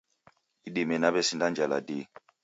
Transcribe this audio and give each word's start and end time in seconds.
Idime 0.67 0.95
nawesinda 0.99 1.45
njala 1.49 1.77
dii 1.87 2.05